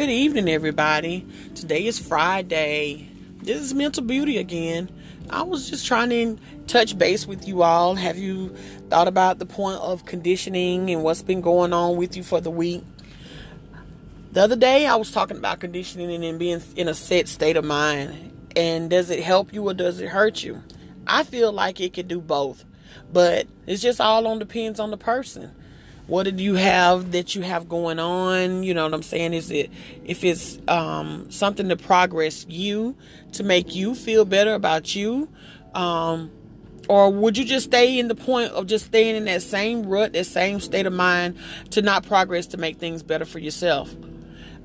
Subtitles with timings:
[0.00, 1.26] Good evening, everybody.
[1.54, 3.06] Today is Friday.
[3.42, 4.88] This is Mental Beauty again.
[5.28, 7.96] I was just trying to touch base with you all.
[7.96, 8.48] Have you
[8.88, 12.50] thought about the point of conditioning and what's been going on with you for the
[12.50, 12.82] week?
[14.32, 17.66] The other day, I was talking about conditioning and being in a set state of
[17.66, 18.32] mind.
[18.56, 20.62] And does it help you or does it hurt you?
[21.06, 22.64] I feel like it could do both,
[23.12, 25.54] but it's just all on depends on the person
[26.10, 28.64] what do you have that you have going on?
[28.64, 29.32] You know what i'm saying?
[29.32, 29.70] Is it
[30.04, 32.96] if it's um, something to progress you
[33.32, 35.28] to make you feel better about you
[35.72, 36.32] um,
[36.88, 40.12] or would you just stay in the point of just staying in that same rut
[40.14, 41.38] that same state of mind
[41.70, 43.94] to not progress to make things better for yourself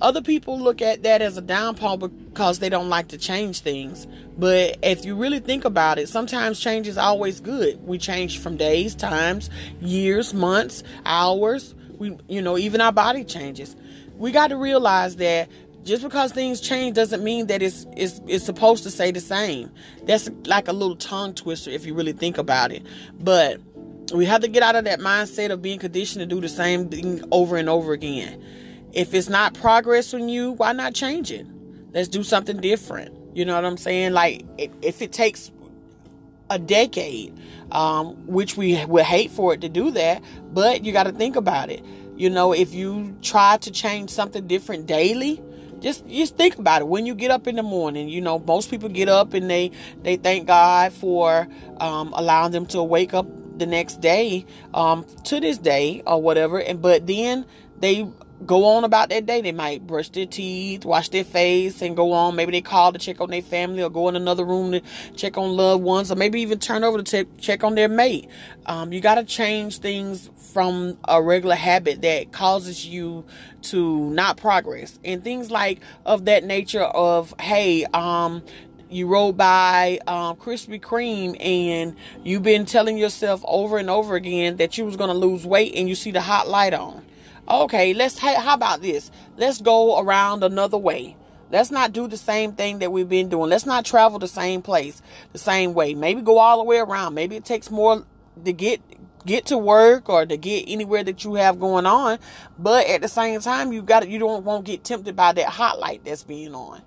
[0.00, 4.06] other people look at that as a downfall because they don't like to change things.
[4.36, 7.84] But if you really think about it, sometimes change is always good.
[7.84, 11.74] We change from days, times, years, months, hours.
[11.98, 13.74] We, you know, even our body changes.
[14.16, 15.48] We got to realize that
[15.84, 19.70] just because things change doesn't mean that it's, it's it's supposed to stay the same.
[20.04, 22.84] That's like a little tongue twister if you really think about it.
[23.18, 23.60] But
[24.12, 26.88] we have to get out of that mindset of being conditioned to do the same
[26.88, 28.42] thing over and over again.
[28.98, 31.46] If it's not progress on you, why not change it?
[31.94, 33.14] Let's do something different.
[33.32, 34.12] You know what I'm saying?
[34.12, 35.52] Like, if it takes
[36.50, 37.32] a decade,
[37.70, 40.20] um, which we would hate for it to do that,
[40.52, 41.84] but you got to think about it.
[42.16, 45.40] You know, if you try to change something different daily,
[45.78, 48.68] just just think about it when you get up in the morning you know most
[48.68, 49.70] people get up and they
[50.02, 51.46] they thank god for
[51.78, 56.60] um, allowing them to wake up the next day um, to this day or whatever
[56.60, 57.46] and but then
[57.78, 58.04] they
[58.46, 59.40] go on about their day.
[59.40, 62.36] They might brush their teeth, wash their face, and go on.
[62.36, 64.82] Maybe they call to check on their family or go in another room to
[65.16, 68.28] check on loved ones, or maybe even turn over to check on their mate.
[68.66, 73.24] Um, you got to change things from a regular habit that causes you
[73.62, 74.98] to not progress.
[75.04, 78.42] And things like of that nature of, hey, um,
[78.90, 81.94] you rode by um, Krispy Kreme and
[82.24, 85.74] you've been telling yourself over and over again that you was going to lose weight
[85.74, 87.04] and you see the hot light on
[87.50, 89.10] Okay, let's how about this?
[89.38, 91.16] Let's go around another way.
[91.50, 93.48] Let's not do the same thing that we've been doing.
[93.48, 95.00] Let's not travel the same place
[95.32, 95.94] the same way.
[95.94, 97.14] Maybe go all the way around.
[97.14, 98.04] Maybe it takes more
[98.44, 98.82] to get
[99.24, 102.18] get to work or to get anywhere that you have going on.
[102.58, 105.78] But at the same time, you got you don't won't get tempted by that hot
[105.78, 106.82] light that's being on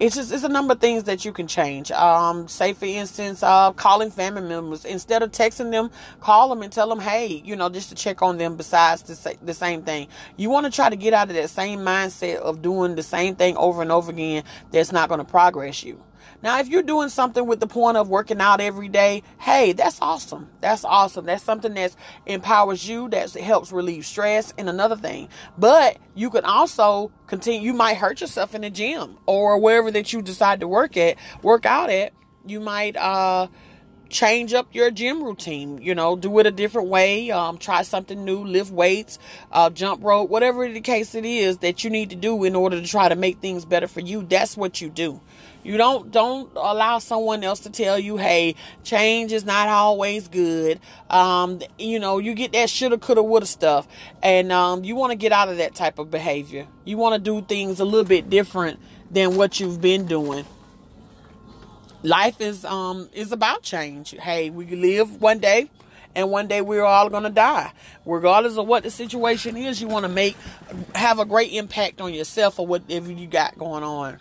[0.00, 1.90] it's just it's a number of things that you can change.
[1.92, 6.72] Um, say for instance, uh, calling family members instead of texting them, call them and
[6.72, 8.56] tell them, hey, you know, just to check on them.
[8.56, 11.80] Besides the the same thing, you want to try to get out of that same
[11.80, 14.44] mindset of doing the same thing over and over again.
[14.70, 16.02] That's not going to progress you.
[16.42, 19.98] Now, if you're doing something with the point of working out every day, hey, that's
[20.00, 20.48] awesome.
[20.60, 21.26] That's awesome.
[21.26, 21.94] That's something that
[22.26, 25.28] empowers you, that helps relieve stress, and another thing.
[25.56, 30.12] But you can also continue, you might hurt yourself in the gym or wherever that
[30.12, 32.12] you decide to work at, work out at.
[32.46, 33.48] You might, uh,
[34.08, 38.24] change up your gym routine you know do it a different way um, try something
[38.24, 39.18] new lift weights
[39.52, 42.80] uh, jump rope whatever the case it is that you need to do in order
[42.80, 45.20] to try to make things better for you that's what you do
[45.68, 50.80] you don't don't allow someone else to tell you hey change is not always good
[51.10, 53.86] um, you know you get that shoulda coulda woulda stuff
[54.22, 57.20] and um, you want to get out of that type of behavior you want to
[57.20, 58.80] do things a little bit different
[59.10, 60.44] than what you've been doing
[62.02, 64.10] life is um is about change.
[64.20, 65.70] Hey, we live one day
[66.14, 67.72] and one day we're all going to die.
[68.06, 70.36] Regardless of what the situation is, you want to make
[70.94, 74.18] have a great impact on yourself or whatever you got going on.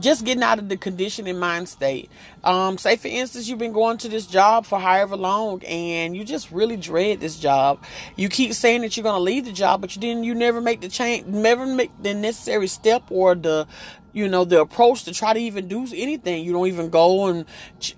[0.00, 2.10] Just getting out of the conditioning mind state.
[2.42, 6.24] Um, say for instance, you've been going to this job for however long, and you
[6.24, 7.82] just really dread this job.
[8.16, 10.24] You keep saying that you're going to leave the job, but you didn't.
[10.24, 13.66] You never make the change, never make the necessary step or the
[14.12, 17.44] you know the approach to try to even do anything you don't even go and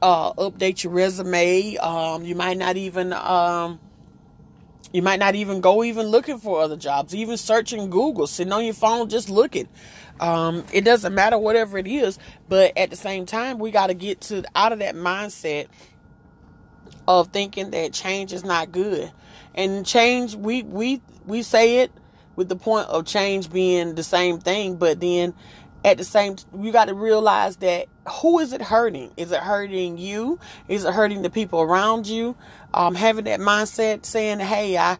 [0.02, 3.80] uh, update your resume um, you might not even um,
[4.92, 8.65] you might not even go even looking for other jobs even searching google sitting on
[8.65, 9.68] your phone just looking.
[10.21, 12.18] Um, it doesn't matter whatever it is
[12.48, 15.68] but at the same time we got to get to out of that mindset
[17.06, 19.10] of thinking that change is not good.
[19.54, 21.92] And change we we we say it
[22.36, 25.34] with the point of change being the same thing but then
[25.84, 27.88] at the same you got to realize that
[28.20, 29.12] who is it hurting?
[29.16, 30.38] Is it hurting you?
[30.68, 32.36] Is it hurting the people around you?
[32.74, 34.98] Um, having that mindset saying hey I,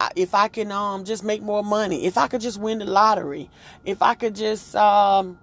[0.00, 2.86] I if I can um just make more money, if I could just win the
[2.86, 3.50] lottery,
[3.84, 5.38] if I could just um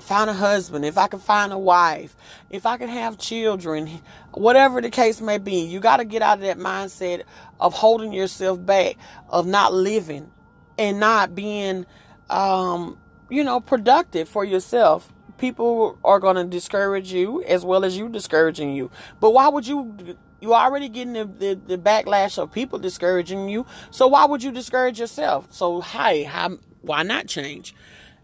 [0.00, 2.16] find a husband, if I could find a wife,
[2.50, 4.00] if I could have children,
[4.32, 7.22] whatever the case may be, you got to get out of that mindset
[7.60, 8.96] of holding yourself back,
[9.28, 10.30] of not living
[10.78, 11.86] and not being,
[12.30, 12.98] um,
[13.32, 15.10] you know, productive for yourself.
[15.38, 18.90] People are going to discourage you as well as you discouraging you.
[19.20, 20.16] But why would you?
[20.40, 23.64] You already getting the, the, the backlash of people discouraging you.
[23.90, 25.48] So why would you discourage yourself?
[25.50, 27.74] So hey, how, why not change?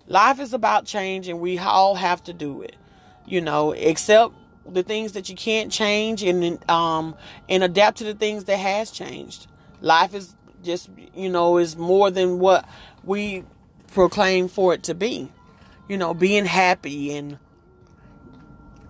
[0.09, 2.77] Life is about change, and we all have to do it.
[3.25, 4.35] You know, except
[4.69, 7.15] the things that you can't change and um
[7.49, 9.47] and adapt to the things that has changed.
[9.81, 12.69] Life is just you know is more than what
[13.05, 13.45] we
[13.99, 15.29] proclaim for it to be.
[15.89, 17.37] You know, being happy and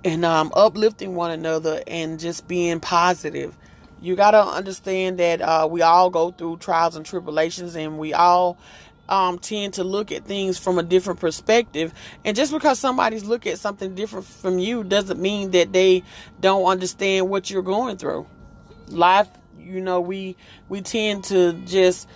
[0.05, 3.57] and um, uplifting one another and just being positive.
[4.03, 8.13] You got to understand that uh, we all go through trials and tribulations, and we
[8.13, 8.59] all
[9.09, 11.95] um, tend to look at things from a different perspective.
[12.23, 16.03] And just because somebody's look at something different from you doesn't mean that they
[16.39, 18.27] don't understand what you're going through.
[18.89, 19.29] Life,
[19.59, 20.37] you know, we
[20.69, 22.07] we tend to just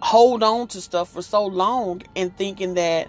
[0.00, 3.08] hold on to stuff for so long and thinking that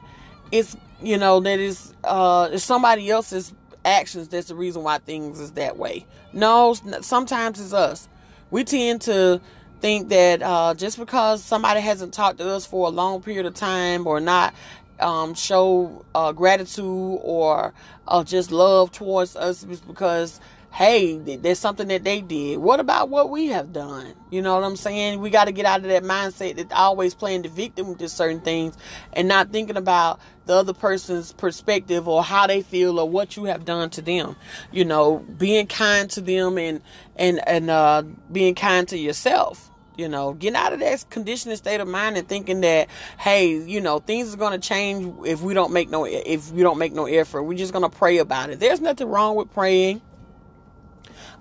[0.52, 3.54] it's you know that is uh it's somebody else's
[3.86, 6.06] actions that's the reason why things is that way.
[6.34, 8.08] No, sometimes it's us.
[8.52, 9.42] We tend to
[9.80, 13.54] think that uh, just because somebody hasn't talked to us for a long period of
[13.54, 14.54] time or not
[15.00, 17.74] um, show uh, gratitude or
[18.08, 20.40] uh, just love towards us is because
[20.72, 24.64] hey there's something that they did what about what we have done you know what
[24.64, 27.90] i'm saying we got to get out of that mindset that always playing the victim
[27.90, 28.78] with certain things
[29.12, 33.44] and not thinking about the other person's perspective or how they feel or what you
[33.44, 34.36] have done to them
[34.72, 36.82] you know being kind to them and
[37.18, 38.02] and and uh,
[38.32, 42.28] being kind to yourself you know, getting out of that conditioning state of mind and
[42.28, 42.88] thinking that,
[43.20, 46.64] hey, you know, things are going to change if we don't make no if we
[46.64, 47.44] don't make no effort.
[47.44, 48.60] We're just going to pray about it.
[48.60, 50.02] There's nothing wrong with praying.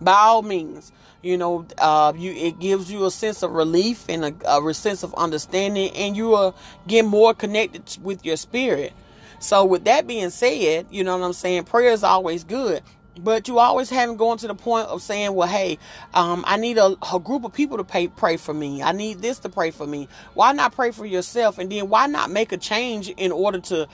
[0.01, 0.93] By all means,
[1.23, 5.03] you know, uh, you it gives you a sense of relief and a, a sense
[5.03, 6.57] of understanding, and you will
[6.87, 8.93] get more connected with your spirit.
[9.39, 11.65] So, with that being said, you know what I'm saying.
[11.65, 12.83] Prayer is always good.
[13.19, 15.79] But you always haven't gone to the point of saying, well, hey,
[16.15, 18.83] um, I need a, a, group of people to pay, pray for me.
[18.83, 20.09] I need this to pray for me.
[20.33, 21.59] Why not pray for yourself?
[21.59, 23.89] And then why not make a change in order to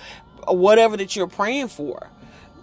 [0.46, 2.08] uh, whatever that you're praying for?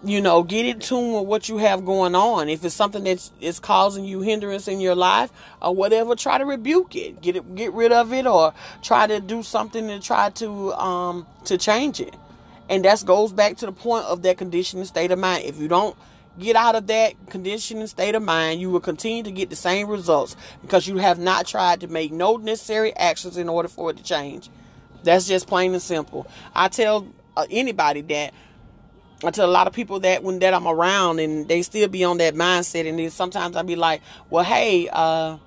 [0.06, 2.50] You know, get in tune with what you have going on.
[2.50, 6.46] If it's something that is causing you hindrance in your life or whatever, try to
[6.46, 7.22] rebuke it.
[7.22, 11.26] Get it, get rid of it, or try to do something to try to um
[11.46, 12.16] to change it.
[12.70, 15.46] And that goes back to the point of that conditioning state of mind.
[15.46, 15.96] If you don't
[16.38, 19.88] get out of that conditioning state of mind, you will continue to get the same
[19.88, 23.98] results because you have not tried to make no necessary actions in order for it
[23.98, 24.50] to change.
[25.04, 26.28] That's just plain and simple.
[26.54, 27.08] I tell
[27.38, 28.34] uh, anybody that.
[29.24, 32.04] I tell a lot of people that when that I'm around and they still be
[32.04, 35.38] on that mindset, and then sometimes I be like, "Well, hey, uh,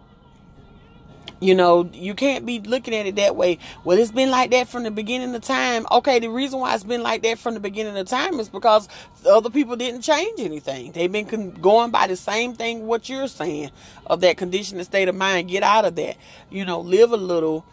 [1.40, 3.58] you know, you can't be looking at it that way.
[3.84, 5.86] Well, it's been like that from the beginning of time.
[5.90, 8.88] Okay, the reason why it's been like that from the beginning of time is because
[9.28, 10.92] other people didn't change anything.
[10.92, 13.70] They've been con- going by the same thing what you're saying
[14.06, 15.48] of that condition and state of mind.
[15.48, 16.16] Get out of that.
[16.50, 17.66] You know, live a little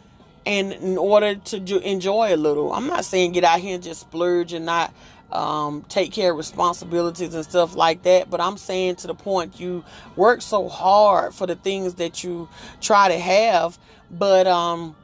[0.45, 2.73] and in order to enjoy a little.
[2.73, 4.93] I'm not saying get out here and just splurge and not
[5.33, 8.29] um, take care of responsibilities and stuff like that.
[8.29, 9.83] But I'm saying to the point you
[10.15, 12.47] work so hard for the things that you
[12.81, 13.77] try to have,
[14.11, 14.95] but um,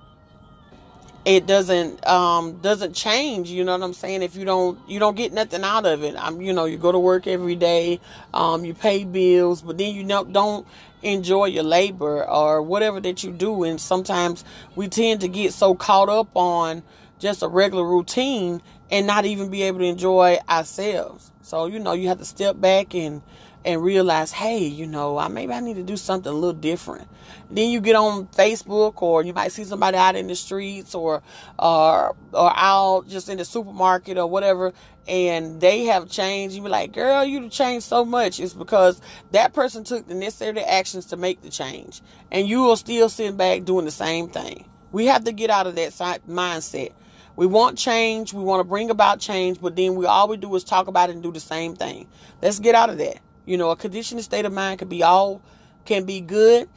[1.26, 3.50] it doesn't um, doesn't change.
[3.50, 4.22] You know what I'm saying?
[4.22, 6.16] If you don't you don't get nothing out of it.
[6.18, 8.00] I'm you know you go to work every day,
[8.34, 10.68] um, you pay bills, but then you don't don't
[11.02, 13.64] enjoy your labor or whatever that you do.
[13.64, 14.46] And sometimes
[14.76, 16.84] we tend to get so caught up on
[17.20, 21.32] just a regular routine and not even be able to enjoy ourselves.
[21.42, 23.22] So, you know, you have to step back and
[23.66, 27.10] and realize, hey, you know, I maybe I need to do something a little different.
[27.52, 31.22] Then you get on Facebook or you might see somebody out in the streets or
[31.58, 34.74] or or out just in the supermarket or whatever
[35.10, 36.56] and they have changed.
[36.56, 38.40] You be like, girl, you've changed so much.
[38.40, 42.02] It's because that person took the necessary actions to make the change.
[42.32, 44.70] And you are still sitting back doing the same thing.
[44.92, 45.92] We have to get out of that
[46.28, 46.94] mindset
[47.40, 48.34] we want change.
[48.34, 51.10] We want to bring about change, but then we all we do is talk about
[51.10, 52.10] it and do the same thing.
[52.42, 53.20] Let's get out of that.
[53.46, 55.42] You know, a conditioned state of mind could be all
[55.86, 56.68] can be good,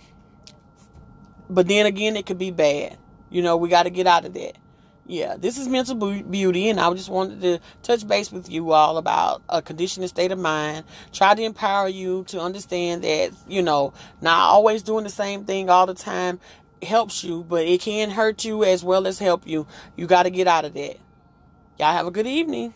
[1.50, 2.96] but then again, it could be bad.
[3.28, 4.56] You know, we got to get out of that.
[5.04, 8.98] Yeah, this is mental beauty, and I just wanted to touch base with you all
[8.98, 10.84] about a conditioned state of mind.
[11.12, 15.68] Try to empower you to understand that you know not always doing the same thing
[15.68, 16.38] all the time
[16.84, 19.66] helps you, but it can hurt you as well as help you.
[19.96, 20.98] You got to get out of that.
[21.78, 22.74] Y'all have a good evening.